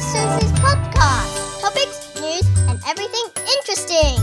[0.00, 1.60] Sister Susie's podcast.
[1.60, 3.26] Topics, news, and everything
[3.58, 4.16] interesting.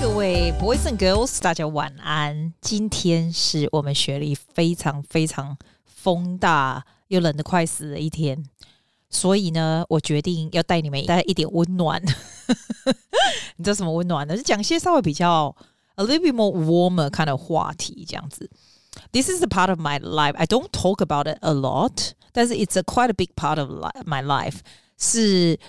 [0.00, 2.52] 各位 boys and girls，大家晚安。
[2.60, 8.44] 今天是我们学历非常非常风大又冷得快死的一天，
[9.08, 12.02] 所以呢，我决定要带你们带一点温暖。
[13.56, 14.36] 你知道什么温暖呢？
[14.36, 15.54] 是讲些稍微比较
[15.94, 18.50] a little bit more warmer kind of 话题这样子。
[19.11, 20.35] This is a part of my life.
[20.37, 23.89] I don't talk about it a lot，但是 it's a quite a big part of li
[24.05, 24.59] my life。
[24.97, 25.59] 是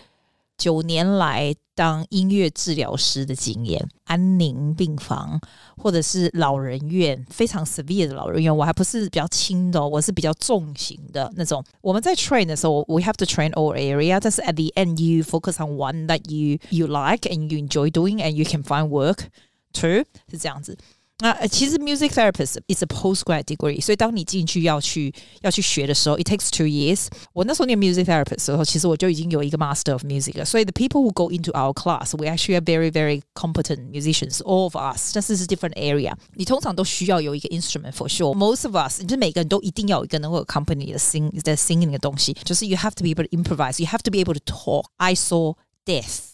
[0.57, 5.41] 九年来当音乐治疗师的经验，安宁病房
[5.77, 11.65] 或者是老人院，非常 severe 的老人院，我还不是比较轻的、哦，我是比较重型的那种。
[11.81, 16.21] 我们在 train 的时候，we have to train all area，但是 at the end you focus on one that
[16.31, 19.25] you you like and you enjoy doing and you can find work
[19.73, 20.79] to 是这样子。
[21.21, 27.07] 那、呃、其实 music therapist is a postgrad degree，所以当你进去要去要去学的时候，it takes two years。
[27.33, 30.45] 我那时候念 music therapist 的时候，其实我就已经有一个 master of music 了。
[30.45, 34.65] 所以 the people who go into our class, we actually are very very competent musicians, all
[34.65, 35.13] of us。
[35.15, 36.13] 但是是 different area。
[36.35, 43.11] 你通常都需要有一个 instrument for sure。Most of us，就是每个人都一定要有一个能够 accompany 的 sing 的 singing 的东西，就是 you have to be
[43.11, 44.87] able to improvise, you have to be able to talk.
[44.97, 45.55] I saw
[45.87, 46.33] death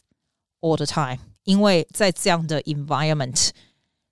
[0.62, 3.50] all the time，因为在这样的 environment。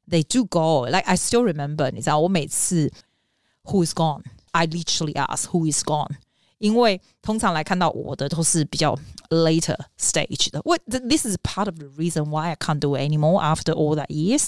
[0.10, 0.86] they do go.
[0.86, 2.92] Like I still remember，你知道，我每次
[3.64, 4.24] Who is gone?
[4.52, 6.12] I literally ask Who is gone?
[6.60, 8.98] 因为通常来看到我的都是比较
[9.30, 10.62] later stage 的。
[10.64, 14.08] What this is part of the reason why I can't do it anymore after all that
[14.08, 14.48] years。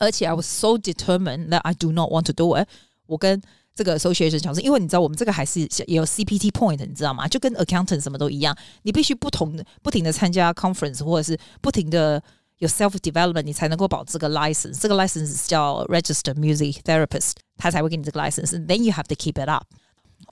[0.00, 2.68] 而且 I was so determined that I do not want to do it。
[3.06, 3.40] 我跟
[3.74, 7.26] 这个 association 讲是，因为你知道我们这个还是也有 CPD point，你知道吗？
[7.26, 12.22] 就跟 accountant 什么都一样，你必须不同不停的参加 conference 或者是不停的
[12.59, 14.79] 有 self development，你才能够保这个 license。
[14.79, 19.65] 这个 license 叫 registered music therapist，他才会给你这个 license。Then you have to keep it up。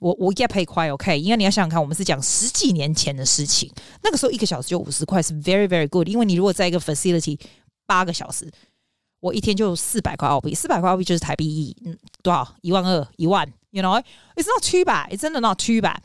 [0.00, 3.70] 我我 get pay 快 OK，因为你要想想看，我们是讲十几年前的事情，
[4.02, 6.08] 那个时候一个小时就五十块是 very very good。
[6.08, 7.38] 因为你如果在一个 facility
[7.86, 8.50] 八个小时，
[9.20, 15.98] 我一天就四百块澳币，四百块澳币就是台币一嗯多少一万二一万，you know，it's not too bad，it's 真的 not too bad。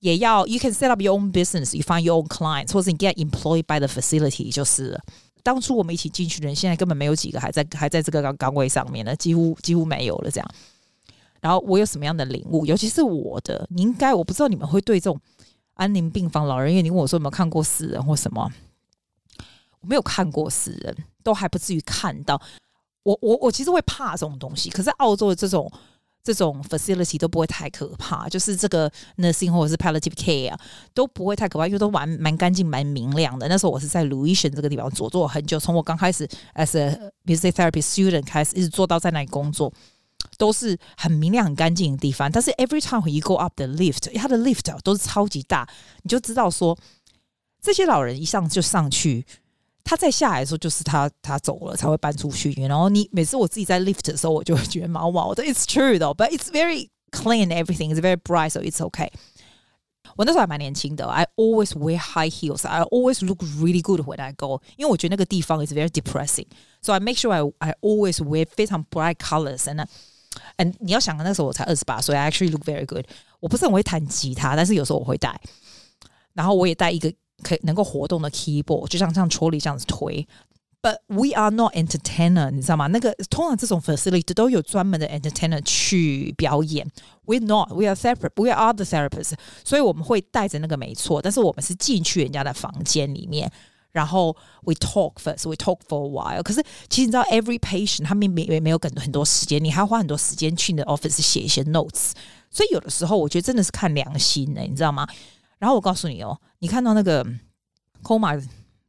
[0.00, 3.78] 也要 you can set up your own business，you find your own clients，或者你 get employed by
[3.78, 5.00] the facility 就是了。
[5.47, 10.29] 当初我们一起进去的人，现在根本没有几个还在还在这个岗岗位上面呢，几乎几乎没有了。
[10.29, 10.51] 这样，
[11.39, 12.65] 然后我有什么样的领悟？
[12.65, 15.17] 尤其是我的，你应该我不知道你们会对这种
[15.75, 18.51] 安宁病房、老人院，你问我说有没有看过死人或什么？
[19.79, 20.93] 我没有看过死人，
[21.23, 22.41] 都还不至于看到。
[23.03, 25.71] 我我我其实会怕这种东西，可是澳洲的这种。
[26.23, 30.59] 这种 facility 都不会太可怕，就是这个 nursing 或者是 palliative care 啊，
[30.93, 33.47] 都不会太可怕，因为都蛮蛮干净、蛮明亮的。
[33.47, 39.71] 那时候我是在 Louisian 这个地方做做很久，从我刚开始 as a music therapy student 开始，一直做到在那里工作，
[40.37, 42.29] 都是很明亮、很干净的地方。
[42.29, 45.65] 但是 every time 一 go up the lift，它的 lift 都是超级大，
[46.03, 46.77] 你就知道说
[47.61, 49.25] 这些老人一上就上去。
[49.86, 52.52] 他再下来的时候，就是他他走了才会搬出去。
[52.66, 55.42] 然后你每次我自己在 lift 的时候，我就会觉得毛毛的。
[55.42, 57.48] It's true though, but it's very clean.
[57.48, 59.10] Everything is very bright, so it's okay.
[60.16, 62.66] 我那时候还蛮年轻的，I always wear high heels.
[62.66, 66.46] I always look really good when I go，因为我觉得那个地方 is very depressing.
[66.80, 69.84] So I make sure I I always wear 非常 bright colors and
[70.56, 73.06] and 你要想那时候我才二十八岁，I actually look very good。
[73.40, 75.40] 我不是很会弹吉他，但是有时候我会带，
[76.34, 77.12] 然后我也带一个。
[77.43, 80.27] 可以能够活动的 keyboard，就像像戳里这样子推。
[80.79, 82.87] But we are not entertainer，你知道吗？
[82.87, 86.87] 那个通常这种 facility 都有专门的 entertainer 去表演。
[87.25, 89.33] We're not, we are separate, we are the therapists。
[89.65, 93.51] 所以我们会带着那个没错，但是我们是进去人家的房间里面，
[93.91, 96.43] 然后 we talk first, we talk for a while。
[96.43, 102.11] 可是其实你知道，every patient 他们没没有很很多时间，你还要花很多时间去你的 office 写一些 notes。
[102.51, 105.05] 所以有的时候我觉得真的是看良心的，你知道吗？
[105.57, 107.25] 然后我告诉你哦，你看到那个
[108.03, 108.43] coma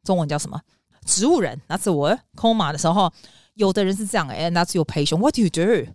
[0.04, 0.60] 中文叫什么？
[1.06, 1.60] 植物人。
[1.66, 3.12] 那是我 coma 的时候，
[3.54, 5.16] 有的人是这样哎，那是有 patient。
[5.18, 5.92] What do you do？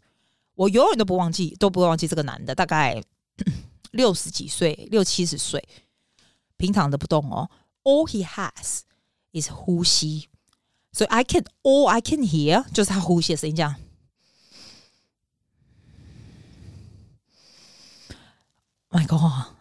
[0.56, 3.02] 我永远都不忘记，都不会忘记这个男的，大概
[3.92, 5.64] 六十几岁，六七十岁，
[6.58, 7.50] 平躺的不动哦。
[7.84, 8.82] All he has
[9.34, 10.30] is 呼吸，
[10.92, 13.76] 所以 I can all I can hear 就是他呼吸的声音，这样。
[18.90, 19.53] My God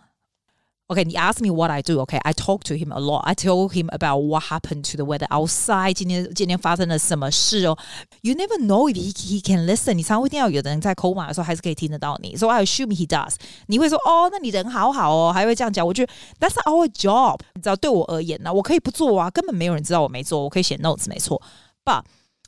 [0.91, 1.99] God！Okay, he asked me what I do.
[2.01, 3.23] Okay, I talk to him a lot.
[3.25, 5.93] I tell him about what happened to the weather outside.
[5.93, 7.77] 今天今天发生了什么事哦？
[8.21, 9.93] You never know if he he can listen.
[9.95, 12.37] 你常会听到有的人在 coma 的时候还是可以听得到你。
[12.37, 13.35] So I assume he does.
[13.67, 15.85] 你会说哦，那你人好好哦，还会这样讲。
[15.85, 17.39] 我觉得 That's our job.
[17.55, 21.41] 你知道，对我而言呢，我可以不做啊，根本没有人知道我没做，我可以写 notes 没错。
[21.83, 22.03] But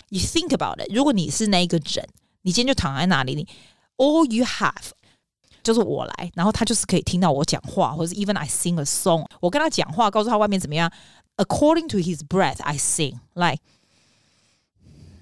[0.09, 0.94] you think about it.
[0.94, 2.07] 如果你是那一个人，
[2.44, 3.47] 你今天就躺在那里，你
[3.97, 4.91] all you have
[5.63, 10.91] 就是我来，然后他就是可以听到我讲话，或者 even I sing a song，我跟他讲话，告诉他外面怎么样。
[11.38, 13.59] According to his breath, I sing like.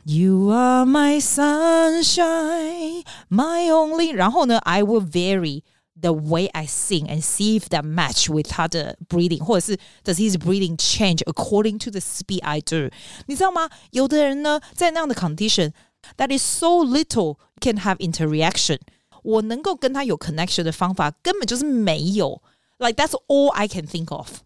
[0.09, 4.13] You are my sunshine, my only.
[4.13, 5.63] 然后呢，I will vary
[5.99, 10.77] the way I sing and see if that match with 他的 breathing，或者是 does his breathing
[10.77, 12.89] change according to the speed I do？
[13.25, 13.69] 你知道吗？
[13.91, 15.73] 有的人呢，在那样的 condition
[16.15, 18.79] that is so little can have interaction，
[19.23, 22.41] 我能够跟他有 connection 的方法根本就是没有。
[22.77, 24.41] Like that's all I can think of。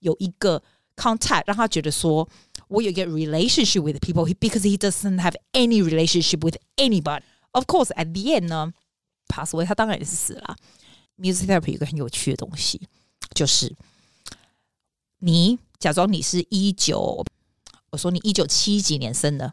[0.00, 0.62] 有一个
[0.96, 2.28] contact 让他觉得说。
[2.68, 7.22] 我有一个 relationship with people because he doesn't have any relationship with anybody.
[7.50, 8.72] Of course, at the end 呢，
[9.28, 10.56] pass away 他当然也是死了。
[11.18, 12.80] Music therapy 有一个很有趣的东西，
[13.34, 13.76] 就是
[15.18, 17.22] 你假装你是一九，
[17.90, 19.52] 我说你一九七几年生的，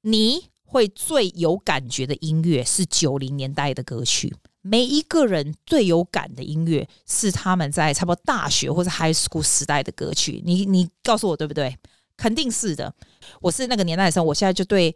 [0.00, 4.35] 你 会最有感觉的音乐是九零年代的歌曲。
[4.61, 10.41] 每一个人最有感的音乐是他们在差不多大学或者 high school 时代的歌曲。
[10.43, 11.77] 你你告诉我对不对？
[12.17, 12.91] 肯定是的，
[13.39, 14.95] 我是那个年代的时候，我现在就对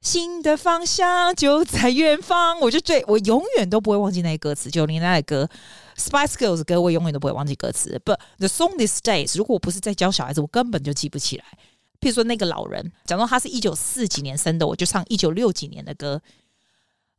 [0.00, 4.68] 新的方向就在远方，我就对我永远都不会忘记那些歌词。
[4.68, 5.48] 九零年代的歌
[5.96, 8.00] ，Spice Girls 歌，我永远都不会忘记歌词。
[8.04, 11.44] But the song these days，如果我不是在教小孩子，我根本就记不起来。
[12.02, 16.20] 譬如说那个老人，假如他是一九四几年生的，我就唱一九六几年的歌。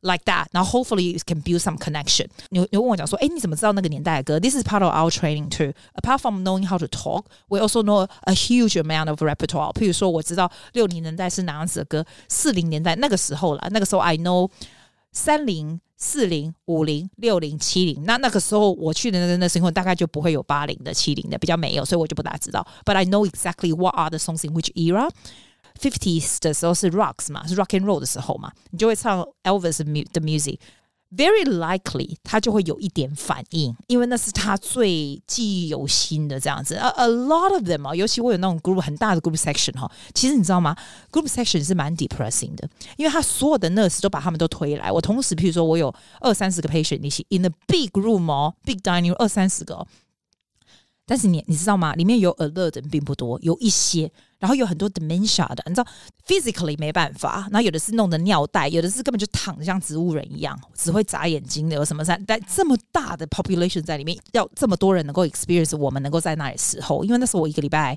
[0.04, 0.46] like that.
[0.52, 2.26] 然后 hopefully, you can build some connection.
[2.50, 5.72] 你你问我讲说，哎，你怎么知道那个年代的歌？This is part of our training too.
[5.94, 9.72] Apart from knowing how to talk, we also know a huge amount of repertoire.
[9.72, 14.50] 譬如说，我知道六零年代是哪样子的歌，四零年代那个时候了，那个时候 I know
[15.10, 18.04] 三零、四零、五零、六零、七零。
[18.04, 22.66] 那那个时候我去的那那时候大概就不会有八零的、七零的，比较没有，所以我就不大知道。
[22.84, 25.10] But I know exactly what are the songs in which era.
[25.80, 29.78] Fifties 的时候是 rocks 嘛，是 rock and roll 的时候嘛，你就会唱 Elvis
[30.12, 30.58] 的 music。
[31.16, 36.74] Very likely，他就会有一点反应，因为那是他最记忆犹新的这样子。
[36.74, 40.74] A a lot of them 啊，尤其我有那种 group 很大的 group section 哈，其实你知道吗
[41.12, 44.90] ？group section 是蛮 depressing 的，因为他所有的 nurse 都把他们都推来。
[44.90, 49.86] 我同时，譬如说我有二三十个 patient 一起 in the big room 哦，big dining room 二三十个。
[51.06, 51.94] 但是你你知道吗？
[51.94, 54.10] 里面有 alert 的并不多，有一些，
[54.44, 55.86] 然后有很多 dementia 的，你知道
[56.26, 62.20] physically 没办法，然后有的是弄的尿袋，有的是根本就躺着像植物人一样，只会眨眼睛的，有什么在？
[62.26, 67.96] 在这么大的 population 在里面，要这么多人能够 experience 我们能够在那里时候，因为那时候我一个礼拜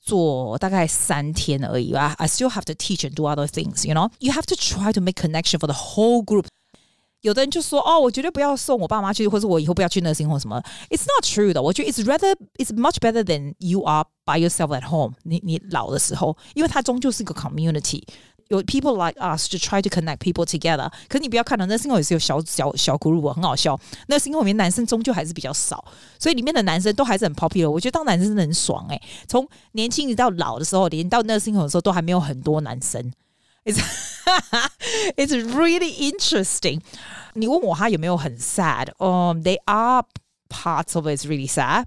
[0.00, 5.14] 做大概三天而已啊，I still have to teach and do other things，you know，you have to try to make
[5.14, 6.46] connection for the whole group。
[7.24, 10.62] 有的人就说哦，我绝对不要送我爸妈去，或者我以后不要去那星或什么。
[10.90, 15.14] It's not true 的，我觉得 It's rather it's much better than you are by yourself at home
[15.22, 15.40] 你。
[15.42, 18.02] 你老的时候，因为它终究是一个 community，
[18.48, 20.92] 有 people like us to try to connect people together。
[21.08, 23.80] 可是你不要看到那星也是有小小小 group，很好笑。
[24.08, 25.82] 那星里面男生终究还是比较少，
[26.18, 27.70] 所以里面的男生都还是很 popular。
[27.70, 33.10] 我觉得当男生真的很爽哎，从年轻直到老的时候，连到那星的时候都还没有很多男生。
[33.63, 33.79] It's
[35.15, 36.81] it's really interesting.
[37.33, 38.89] 你问我他有没有很 sad？
[38.97, 40.05] 哦、um,，they are
[40.49, 41.85] parts of it is really sad。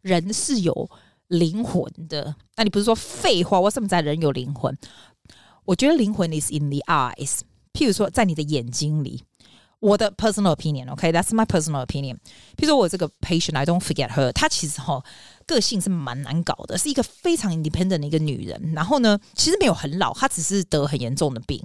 [0.00, 0.90] 人是有
[1.28, 3.60] 灵魂的，那你不是说废话？
[3.60, 4.76] 我怎么在人有灵魂？
[5.64, 7.40] 我觉得灵魂 is in the eyes。
[7.72, 9.24] 譬如说，在你的眼睛里。
[9.78, 11.34] 我的 personal opinion，OK，that's、okay?
[11.34, 12.14] my personal opinion。
[12.56, 15.04] 譬如说我这个 patient，I don't forget her，她其实哈
[15.53, 18.73] 个性是蛮难搞的，是一个非常 independent 的一个女人。
[18.73, 21.61] 然后呢，其实没有很老，她只是得很严重的病。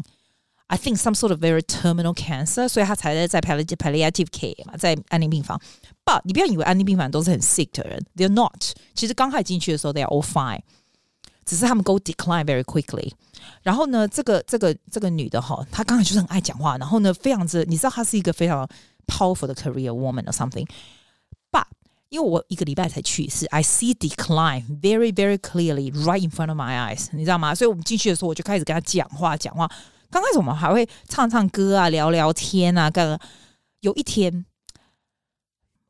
[0.68, 5.60] I think some sort of very terminal cancer，所以她才在在 palliative care 嘛，在安宁病房。
[6.04, 8.72] But 你不要以为安宁病房都是很 sick 的人，they're not。
[8.94, 10.60] 其实刚开始进去的时候，they are all fine。
[11.44, 13.12] 只是他们 go decline very quickly。
[13.62, 18.68] 然后呢，这个这个这个女的哈，她刚才就是很爱讲话，然后呢，非常之，你知道她是一个非常
[19.06, 20.66] powerful 的 career woman or something。
[22.15, 27.55] But 因为我一个礼拜才去一次，I see decline very very clearly right in front of my eyes，你知道吗？
[27.55, 29.69] 所以我们进去的时候，我就开始跟她讲话讲话。
[30.09, 33.19] 刚开始我们还会唱唱歌啊，聊聊天啊，干。
[33.79, 34.45] 有一天。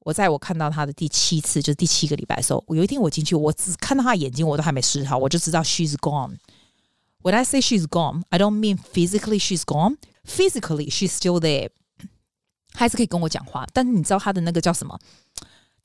[0.03, 9.97] 我在我看到他的第七次，就是第七个礼拜的时候，我有一天我进去，我只看到他的眼睛，我都还没试好，我就知道 she's gone。When I say she's gone, I don't mean physically she's gone.
[10.25, 11.69] Physically she's still there，
[12.73, 14.99] 还是可以跟我讲话，但是你知道他的那个叫什么？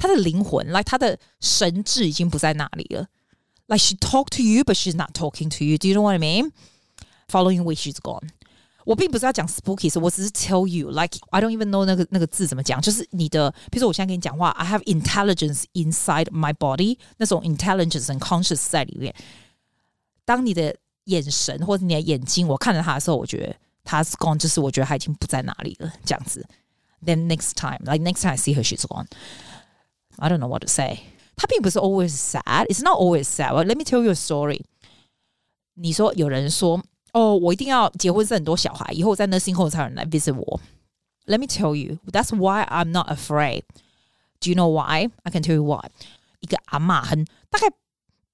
[0.00, 3.06] 他的灵魂，like 他的神智已经不在那里了。
[3.66, 5.76] Like she talk to you, but she's not talking to you.
[5.78, 6.52] Do you know what I mean?
[7.28, 8.28] Following which she's gone.
[8.84, 17.42] 我并不是要讲 spooky，我只是 tell you like I don't even know 那个那个字怎么讲，就是你的，比如说我现在跟你讲话，I have intelligence inside my body，那种
[17.42, 19.12] intelligence and conscious 在里面。
[20.24, 26.46] 当你的眼神或者你的眼睛，我看着他的时候，我觉得他是 gone，就是我觉得他已经不在哪里了，这样子。
[27.04, 29.06] Then next time, like next time I see her, she's gone.
[30.16, 31.00] I don't know what to say.
[31.36, 32.66] 她并不是 always sad.
[32.68, 33.52] It's not always sad.
[33.52, 34.62] Well, let me tell you a story.
[35.74, 36.82] 你说有人说
[37.12, 40.60] 哦，我一定要结婚生很多小孩，以后在那星后才有人来 visit 我。
[41.26, 43.64] Let me tell you, that's why I'm not afraid.
[44.40, 45.10] Do you know why?
[45.24, 45.90] I can tell you why.
[46.40, 47.68] 一个阿嬷很大概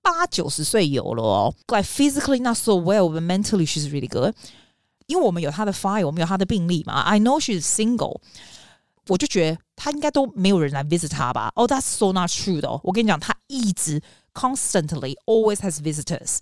[0.02, 4.34] 八九十岁有了哦，like physically not so well, but mentally she's really good.
[5.06, 7.00] 因为我们有她的 file，我们有她的病历嘛。
[7.00, 8.20] I know she's single，
[9.08, 11.50] 我就觉得她应该都没有人来 visit 她吧。
[11.54, 12.70] Oh, that's so not true 的。
[12.84, 14.00] 我跟你讲，她一直
[14.32, 16.38] constantly always has visitors。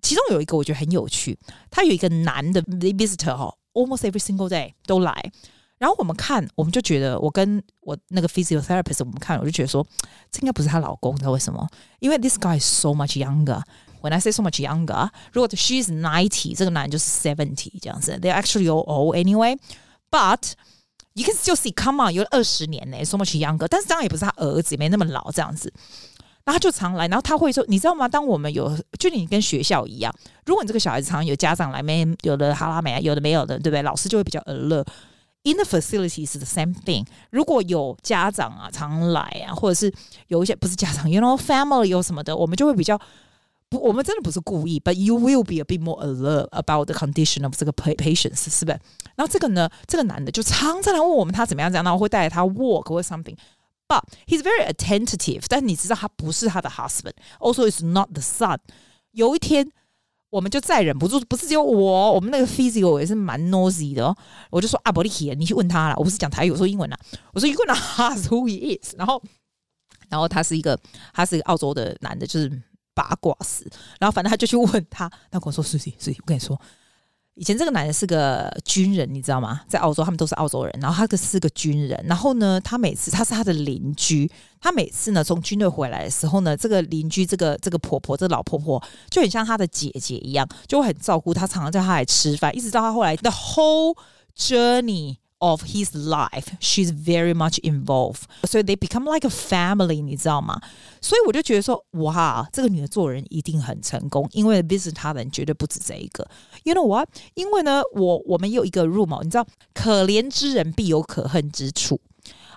[0.00, 1.36] 其中有一个我觉得很有趣，
[1.70, 5.12] 他有一个男的 visitor 哈，almost every single day 都来。
[5.76, 9.84] 然后我们看，我们就觉得，我跟我那个 physiotherapist 我们看，我就觉得说，
[10.30, 11.68] 这应该不是她老公，你知道为什么？
[11.98, 18.18] 因为 this guy is so much younger。When I say so much younger，如果 she's ninety，这个男就是 seventy 这样子。
[18.22, 19.58] They're actually all old anyway。
[21.15, 23.67] But you can still see，come on，有二十年呢，so much younger。
[23.67, 25.71] 但是这样也不是他儿子，也没那么老这样子。
[26.45, 28.07] 然后他就常来，然后他会说，你知道吗？
[28.07, 30.13] 当我们有，就你跟学校一样，
[30.45, 33.81] 如果你这个小孩子常有家长来，没有的哈拉美，有的没有的，对不对？
[33.81, 34.85] 老师就会比较 alert。
[35.45, 37.05] In the facility is the same thing。
[37.29, 39.93] 如果有家长啊常来啊，或者是
[40.27, 42.99] 有一些不是家长，you know family 有什么的，我们就会比较
[43.72, 48.80] 不，我们真的不是故意，but you will be a bit more alert about the condition of 这个 patients，是不是？
[49.14, 58.58] 然后这个呢，这个男的就常常来问我们他怎么样，这样，然后会带着他 walk 或 something。But he's very attentive，但你知道他不是他的 husband，also is not the son。
[59.12, 59.70] 有一天，
[60.30, 64.14] 我们就再忍不住，不是只有我，我们那个 physio 也是蛮 nosy 的。
[64.50, 65.94] 我就说啊，伯利奇，你去问他了。
[65.96, 66.98] 我不是讲台语，我说英文啊。
[67.32, 68.94] 我说 You gonna ask who he is？
[68.98, 69.22] 然后，
[70.10, 70.78] 然后他是一个，
[71.14, 72.62] 他是一个澳洲的男的，就是
[72.93, 73.69] 八卦死。
[73.99, 76.59] 然后反正他就去问他，他跟我说：“是是是，我跟你说。”
[77.35, 79.61] 以前这个男人是个军人，你知道吗？
[79.67, 80.79] 在澳洲，他们都是澳洲人。
[80.79, 81.99] 然后他可是个军人。
[82.07, 84.31] 然后呢，他每次他是他的邻居。
[84.61, 93.97] 他每次呢从军队回来的时候呢，这个邻居这个这个婆婆，这老婆婆就很像他的姐姐一样，就会很照顾他，常常叫他来吃饭，一直到他后来的 whole
[94.37, 95.17] journey。
[95.42, 98.22] of his life, she's very much involved.
[98.42, 100.60] So they become like a family，你知道吗？
[101.00, 106.28] 所以我就觉得说，哇，这个女的做人一定很成功，因为 visit 她的人绝对不止这一个。
[106.64, 107.08] You know what？
[107.34, 112.00] 因为呢，我我们有一个 room，你知道，可怜之人必有可恨之处。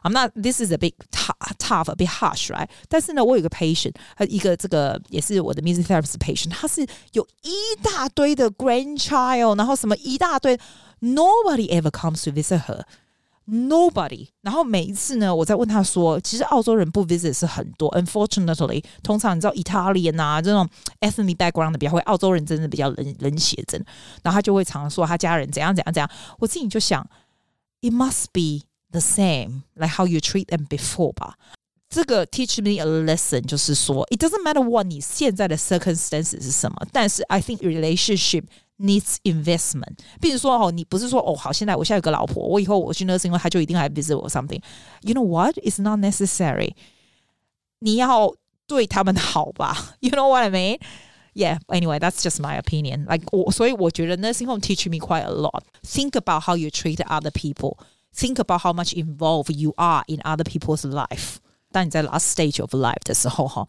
[0.04, 0.32] I'm not.
[0.34, 2.68] This is a bit tough, a bit harsh, right?
[2.90, 7.52] 但是呢，我有个 patient，呃，一个这个也是我的 music therapist patient，他是有一
[7.84, 10.60] 大堆的 grandchild，然后什么一大堆。
[11.00, 12.84] Nobody ever comes to visit her.
[13.48, 14.28] Nobody。
[14.42, 17.92] 然后每一次呢，我在问他说，其实澳洲人不 visit 是很多。
[17.92, 20.70] Unfortunately，通常你知道 Italian 啊这种
[21.00, 23.86] ethnic background 的比较会，澳洲人真的比较冷冷血，真的。
[24.22, 26.10] 然后他就会常说他家人怎样怎样怎样。
[26.40, 27.06] 我自己就想，
[27.82, 31.36] It must be the same like how you treat them before 吧。
[31.90, 38.44] 这个 teach me a lesson，就是说，it doesn't matter what 你现在的 circumstances 是什么，但是 I think relationship
[38.80, 39.98] needs investment。
[40.20, 45.58] 比如说哦，你不是说哦好，现在我现在有个老婆，我以后我去那是因为他就一定来 visit 我 something。You know what?
[45.60, 46.74] It's not necessary。
[47.80, 48.34] 你要
[48.68, 49.96] 对他们好吧？
[50.00, 50.80] You know what I mean?
[51.34, 51.60] Yeah.
[51.68, 53.06] Anyway, that's just my opinion.
[53.06, 55.64] Like 我，所以我觉得 nursing home teach me quite a lot.
[55.84, 57.78] Think about how you treat other people.
[58.14, 61.38] Think about how much involved you are in other people's life.
[61.72, 63.68] 当你在 last stage of life 的时候，哈。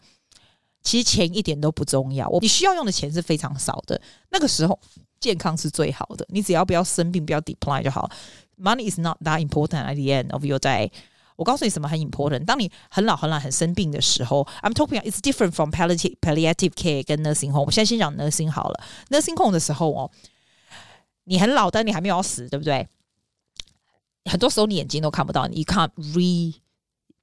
[0.82, 4.00] 其实钱一点都不重要，我你需要用的钱是非常少的。
[4.30, 4.78] 那个时候
[5.20, 8.10] 健康是最好的，你只要不要生病，不要 decline 就好。
[8.58, 10.90] Money is not that important at the end of your day。
[11.36, 12.44] 我告诉你什么很 important。
[12.44, 17.66] 当你很老很老很生病的时候，I'm talking it's different from palliative palliative care 跟 nursing home。
[17.66, 18.84] 我现在先讲 nursing 好了。
[19.10, 20.10] nursing home 的时候哦，
[21.24, 22.88] 你很老，但你还没有死，对不对？
[24.24, 26.56] 很多时候你眼睛都看不到，你 can't read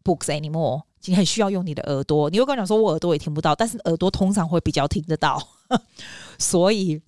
[0.04, 0.84] books anymore。
[1.05, 5.41] 你很需要用你的耳朵，你会跟我讲说，我耳朵也听不到，但是耳朵通常会比较听得到。
[6.39, 7.01] 所以，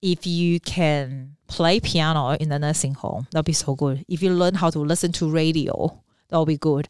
[0.00, 4.04] if you can play piano in the nursing home, that'll be so good.
[4.06, 6.86] If you learn how to listen to radio, that'll be good.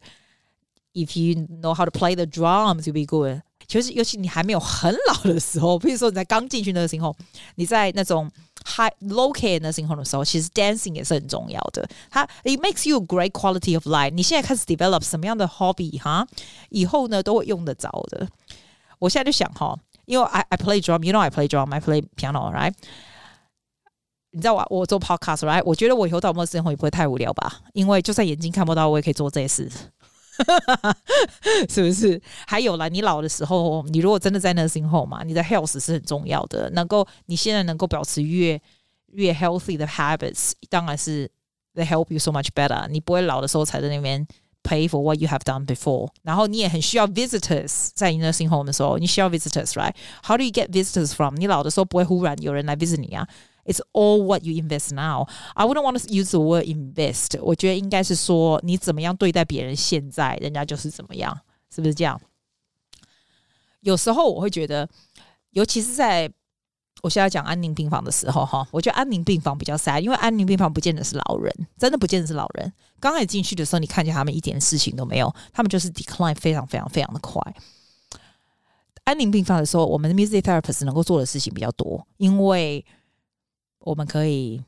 [0.93, 3.41] If you know how to play the drums, you'll be good.
[3.68, 7.14] 其实，尤其你还没有很老的时候，比如说你在刚进去那个时候，
[7.56, 8.30] 你在那种
[8.64, 11.88] high low care 那时候的时候，其实 dancing 也是很重要的。
[12.10, 14.10] 它 it makes you a great quality of life。
[14.10, 16.26] 你现在开始 develop 什么样的 hobby 哈，
[16.70, 18.28] 以后呢都会用得着的。
[18.98, 22.72] 我现在就想哈，因为 I I play drum，you know I play drum，I play piano，right？
[24.30, 25.62] 你知道我我做 podcast，right？
[25.64, 29.70] 我觉得我以后到末生活也不会太无聊吧，因为就算眼睛看不到，我也可以做这些事。
[31.68, 32.20] 是不是？
[32.46, 36.70] 还有啦，你老的时候，你如果真的在 nursing home，嘛，你的 health 是很重要的。
[36.70, 38.60] 能够你现在能够保持越
[39.12, 41.30] 越 healthy 的 habits，当然是
[41.74, 42.86] they help you so much better。
[42.88, 44.26] 你不会老的时候才在那边
[44.62, 46.08] pay for what you have done before。
[46.22, 51.36] 然后你也很需要 visitors 在 nursing home 的时候，你需要 visitors，right？How do you get visitors from？
[51.36, 53.26] 你老的时候不会忽然有人来 visit 你啊。
[53.66, 55.26] It's all what you invest now.
[55.54, 57.40] I wouldn't want to use the word invest.
[57.42, 61.36] 我觉得应该是说你怎么样对待别人，现在人家就是怎么样，
[61.74, 62.20] 是不是这样？
[63.80, 64.88] 有时候我会觉得，
[65.50, 66.32] 尤其是在
[67.02, 72.72] 我现在讲安宁病房的时候，哈，我觉得安宁病房比较 sad，因为安宁病房不见得是老人，真的不见得是老人。
[72.98, 77.40] 刚开始进去的时候，你看见他们一点事情都没有，他们就是 decline 非常非常非常的快。
[79.04, 82.84] 安宁病房的时候，我们的 music therapist 能够做的事情比较多，因为
[83.86, 84.60] 我们可以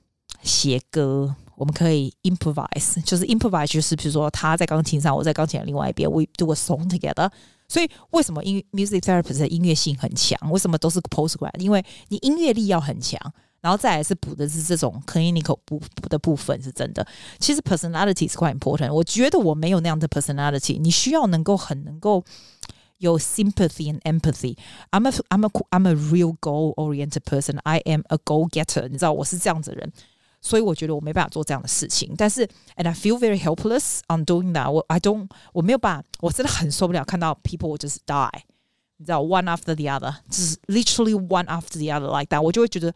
[0.44, 7.28] 写歌，我们可以 improvise，就是 improvise，就是比如说他在钢琴上，我在钢琴的另外一边，we do a song together。
[7.66, 10.38] 所以为什么音 music therapist 的音乐性很强？
[10.52, 11.58] 为什么都是 postgrad？
[11.58, 13.20] 因为你音乐力要很强，
[13.60, 17.04] 然后再来是补的是这种 clinical 补补的部分是真的。
[17.40, 18.92] 其实 personality 是 quite important。
[18.92, 22.24] 我觉得我没有那样的 personality，你需要能够很能够。
[22.97, 24.55] 有 sympathy and empathy.
[24.91, 27.59] I'm a I'm a I'm a real goal oriented person.
[27.63, 28.87] I am a goal getter.
[28.87, 29.91] 你知道我是这样子的人，
[30.41, 32.13] 所以我觉得我没办法做这样的事情。
[32.17, 32.47] 但是，
[32.77, 34.71] and I feel very helpless on doing that.
[34.71, 38.29] 我 I don't 我没有办法，我真的很受不了看到 people just die.
[38.97, 42.93] 你知道，one after the other，就是 literally one after the other like that，我就会觉得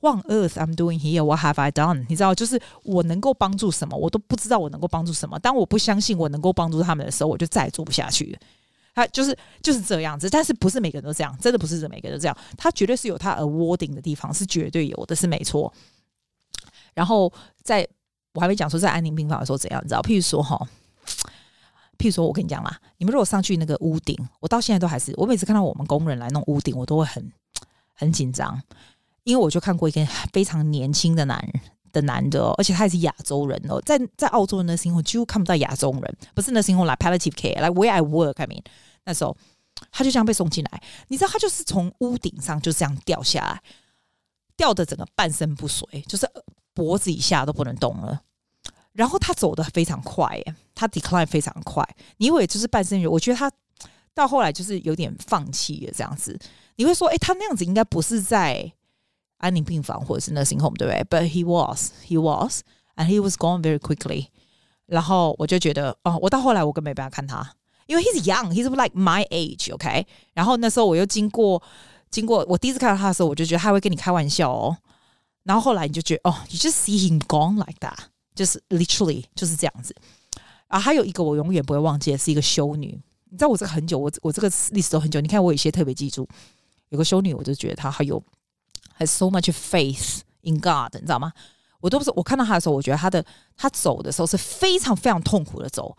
[0.00, 1.24] What on earth I'm doing here?
[1.24, 2.06] What have I done?
[2.08, 5.36] 你知道，就是我能够帮助什么，我都不知道我能够帮助什么。
[5.40, 8.38] 当我不相信我能够帮助他们的时候，我就再也做不下去了。
[8.93, 12.37] 他就是就是这样子，但是不是每个人都这样，真的不是每个人都这样。
[12.57, 15.73] 他绝对是有他 awarding 的地方，是绝对有的，是没错。
[16.93, 17.31] 然后
[17.63, 17.87] 在
[18.33, 20.01] 我还没讲说在安宁病房的时候怎样，你知道？
[20.01, 20.55] 譬如说哈，
[21.97, 27.31] 譬如说我跟你讲啦，你们如果上去那个屋顶，我到现在都还是，我每次看到我们工人来弄屋顶，我都会很
[27.93, 28.61] 很紧张，
[29.23, 31.61] 因为我就看过一个非常年轻的男人。
[31.93, 38.61] 的男的，而且他也是亚洲人哦，在在澳洲的时候几乎看不到亚洲人，不是那时候来 palliative care，来 where I work，I mean，
[39.05, 39.37] 那时候
[39.91, 43.61] 他就这样被送进来，你知道他就是从屋顶上就这样掉下来，
[44.57, 46.27] 掉的整个半身不遂，就是
[46.73, 48.19] 脖子以下都不能动了。
[48.91, 50.37] 然后他走的非常快，
[50.75, 51.87] 他 decline 非常快。
[52.17, 53.51] 你以为就是半身我觉得他
[54.13, 56.37] 到后来就是有点放弃了这样子。
[56.75, 58.73] 你会说，哎，他那样子应该不是在。
[59.42, 61.04] 安宁病房或者是 nursing home，对不对？
[61.04, 62.62] But he was, he was,
[62.96, 64.26] and he was gone very quickly。
[64.86, 67.54] 然后我就觉得，哦，我到后来我根本没办法看他，
[67.86, 70.06] 因为 he's young, he's like my age, OK。
[70.32, 71.62] 然后那时候我又经过
[72.10, 74.76] 经过，我第一次看到他的时候，我就觉得他会跟你开玩笑哦。
[75.44, 77.98] 然后后来你就觉得，哦，you just see him gone like that，
[78.34, 79.94] 就是 literally 就是这样子。
[80.68, 82.98] 啊，还有一个我永远不会忘记的是一个修女。
[83.30, 85.20] 你知道我这个很久，我我这个历史都很久。
[85.20, 86.26] 你看我有些特别记住，
[86.88, 88.22] 有个修女，我就觉得她还有。
[88.98, 91.32] has so much faith in God，你知道吗？
[91.80, 93.24] 我都不是我看到他的时候，我觉得他的
[93.56, 95.96] 他走的时候是非常非常痛苦的走，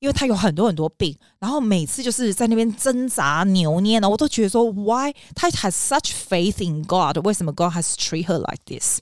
[0.00, 7.24] 因为他有很多很多病，然后每次就是在那边挣扎扭捏呢，我都觉得说，Why 他 has such faith in God？
[7.24, 8.98] 为什么 God has treat her like this？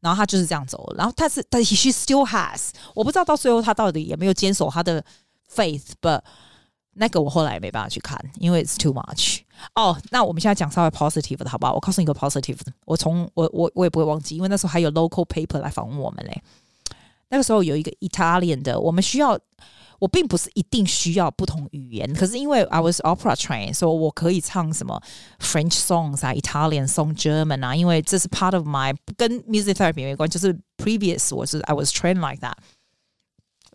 [0.00, 5.02] 然后他就是这样走，然后他是但 she still has，我不知道到最后他到底有没有坚守他的
[5.50, 6.20] faith，but
[6.92, 9.40] 那个我后来也没办法去看，因为 it's too much。
[9.75, 11.73] 哦，那我们现在讲稍微 positive 的好不好？
[11.73, 16.41] 我告诉你一个 positive 的，我从我我我也不会忘记，因为那时候还有 local paper 来访问我们嘞。
[17.29, 19.39] 那个时候有一个 Italian 的，我们需要，
[19.99, 25.01] 我并不是一定需要不同语言，可是因为 I was opera trained，所以我可以唱什么
[25.39, 31.73] French songs 啊，Italian song、German 啊，因为这是 part of my 跟 music therapy 没关，就是 previous 我是 I
[31.73, 32.55] was trained like that。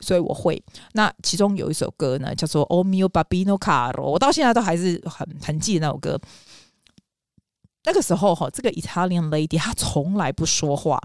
[0.00, 6.20] 所以我会，那其中有一首歌呢，叫做《O mio babino caro》，我到现在都还是很很记得那首歌。
[7.84, 11.00] 那个时候哈，这个 Italian lady 她从来不说话。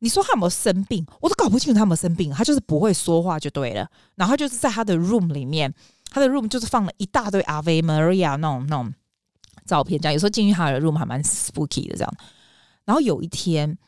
[0.00, 1.06] 你说她有没有生病？
[1.20, 2.32] 我都搞不清楚她有没有生病。
[2.32, 3.88] 她就是不会说话就对了。
[4.16, 5.72] 然后就是在她的 room 里面，
[6.10, 8.92] 她的 room 就是放了一大堆 Ave Maria 那种那种
[9.66, 12.14] 照片，这样有时候进去她的 room 还蛮 spooky 的这样。
[12.84, 13.78] 然后有一天。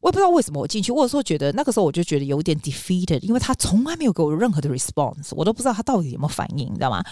[0.00, 7.04] 我也不知道为什么我进去，或者说觉得那个时候我就觉得有点 defeated，因为他从来没有给我任何的 response，我都不知道他到底有没有反应，你知道吗？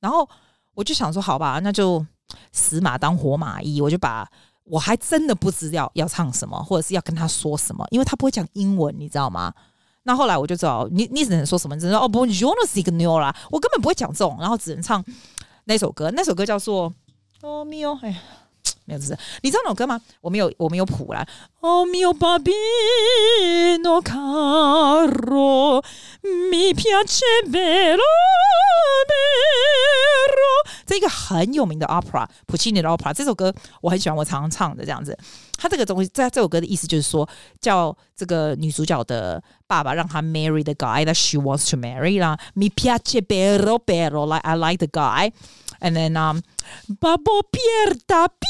[0.00, 0.28] 然后
[0.74, 2.04] 我就想说，好吧，那就
[2.50, 4.28] 死马当活马医，我就把
[4.64, 9.52] 我还真的不知道要唱什么，或者是要跟他说什么，因为他不会讲英文，你知道吗？
[10.02, 11.78] 那后来我就知道，你你只能说什么？
[11.78, 15.04] 只能说哦不，you wanna sing new 啦，我根本不会讲这种，然后只能唱
[15.64, 16.92] 那首歌，那首歌叫做
[17.42, 18.18] 哦咪哦，哎呀。
[18.84, 20.00] 没有字，你知道那首歌吗？
[20.20, 21.24] 我没有，我没有谱啦。
[21.64, 25.80] Oh mio babbino caro,
[26.50, 28.02] mi piacevero
[29.06, 30.42] vero。
[30.84, 35.16] 这个很有名的 opera，普契尼的 opera，这首歌我很喜欢，我常常唱的这样子。
[35.56, 37.28] 他这个东西，在这首歌的意思就是说，
[37.60, 42.36] 叫这个女主角的爸爸让她 marry the guy that she wants to marry 啦。
[42.56, 45.30] Mi piacevero vero, like I like the guy,
[45.78, 46.42] and then um
[46.88, 48.42] Babbo Pierda Pierda.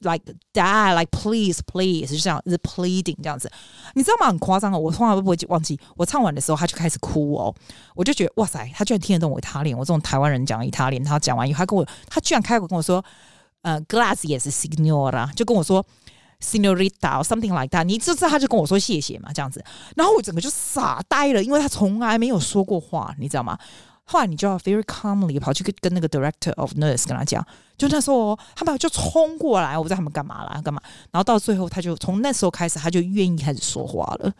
[0.00, 0.22] like
[0.54, 3.50] dad like please please 就这样，是 pleading 这样子，
[3.94, 4.28] 你知道吗？
[4.28, 7.54] 很夸张哦，我从来都不会忘记，我唱完的时候他就开始哭哦，
[7.94, 13.04] 我就觉得哇塞，他居然听得懂我他利我这种台湾人讲意大利，他讲完以后，他跟我，他居然开口跟我说，
[13.62, 15.84] 呃，glass 也是 signora，就跟我说。
[16.40, 19.60] Senorita or something like that，你知道他就跟我说谢谢嘛，这样子，
[19.96, 23.58] 然后我整个就傻呆了，因为他从来没有说过话，你知道吗？
[24.07, 27.45] 后来你就要 very calmly 跑去跟跟那个 director of nurse 跟他讲，
[27.77, 30.81] 就那时候他们就冲过来，我不知道他们干嘛啦，干嘛。
[31.11, 34.33] 然后到最后，他就从那时候开始，他就愿意开始说话了。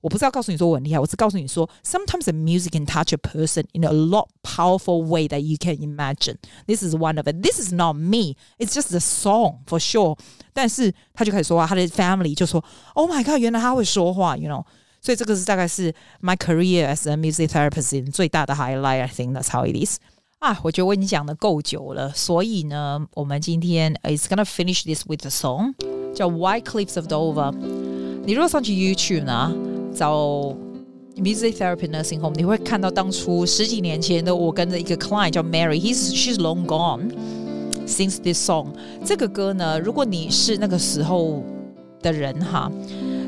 [0.00, 5.74] 我不是要告诉你说我很厉害，我是告诉你说，sometimes the music can touch a person in a lot powerful way that you can
[5.76, 6.36] imagine.
[6.66, 7.42] This is one of it.
[7.42, 8.36] This is not me.
[8.58, 10.16] It's just a song for sure.
[10.52, 14.64] 但是他就开始说话，他的 family 就说，Oh my god，原来他会说话，you know。
[15.02, 19.00] 所以这个是大概是 my career as a music therapist 最大的 highlight.
[19.00, 19.98] I think that's how it is.
[20.40, 25.74] 啊，我觉得我已经讲的够久了，所以呢，我们今天 is gonna finish this with a song，
[26.14, 27.52] 叫 White Cliffs of Dover。
[28.24, 29.52] 你如果上去 YouTube 呢，
[29.94, 30.56] 找
[31.16, 37.10] music therapy nursing home，你会看到当初十几年前的我跟着一个 client 叫 Mary，he's she's long gone
[37.86, 38.68] since this song。
[39.04, 41.42] 这个歌呢，如果你是那个时候
[42.02, 42.70] 的人哈。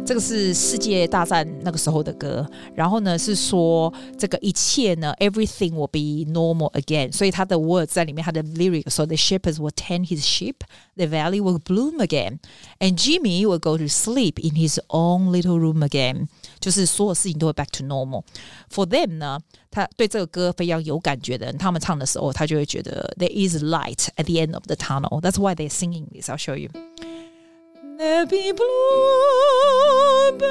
[0.04, 7.12] 这个是世界大战那个时候的歌，然后呢是说这个一切呢，everything will be normal again。
[7.12, 13.58] 所以他的 words 在里面，他的 lyric 说，the shepherds will tend his sheep，the valley will bloom again，and Jimmy will
[13.58, 16.26] go to sleep in his own little room again。
[16.58, 19.38] 就是所有事情都会 back to normal。For them 呢，
[19.70, 26.28] 他对这个歌非常有感觉的人，他们唱的时候，他就会觉得 there is light at the end of the tunnel。That's why they're singing this.
[26.28, 26.70] I'll show you.
[27.97, 30.43] There be bluebirds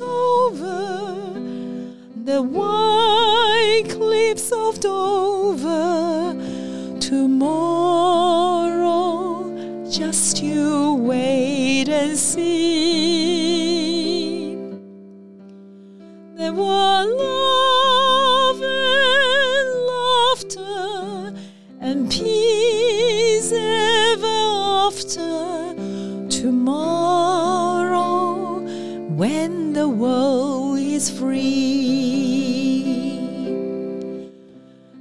[0.00, 1.34] over
[2.24, 6.34] the white cliffs of Dover.
[6.98, 7.52] Tomorrow,
[9.88, 12.56] just you wait and see.
[16.34, 21.34] There were love and laughter
[21.80, 24.26] and peace ever
[24.88, 25.41] after
[29.22, 32.82] when the world is free.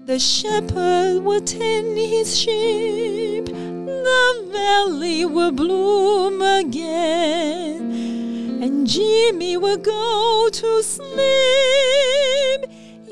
[0.06, 7.82] The shepherd will tend his sheep, the valley will bloom again,
[8.62, 11.10] and Jimmy will go to sleep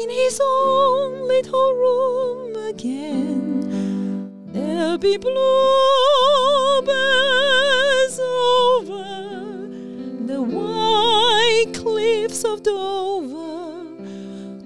[0.02, 3.50] in his own little room again.
[4.54, 6.70] There'll be bluebirds
[12.44, 13.86] of Dover.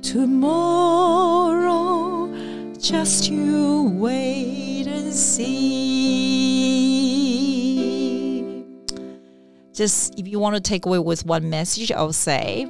[0.02, 1.54] Tomorrow,
[2.80, 5.74] just you wait and see.
[9.74, 12.68] Just if you want to take away with one message, I'll say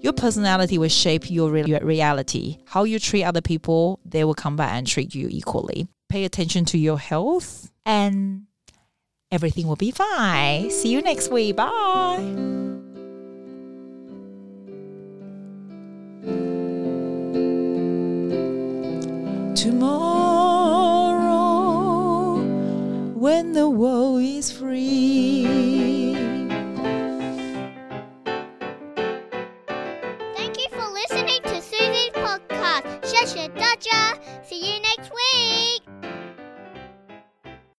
[0.00, 2.58] your personality will shape your, re- your reality.
[2.66, 5.88] How you treat other people, they will come back and treat you equally.
[6.08, 8.46] Pay attention to your health, and
[9.30, 10.70] everything will be fine.
[10.70, 11.56] See you next week.
[11.56, 12.67] Bye.
[19.58, 21.24] Tomorrow,
[23.14, 26.14] when the world is free.
[30.36, 33.02] Thank you for listening to Susie's podcast.
[33.02, 34.22] Shasha Dodger.
[34.44, 35.77] See you next week.